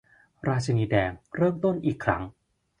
[0.47, 2.23] ราชินีแดงเริ่มต้นอีกครั้ง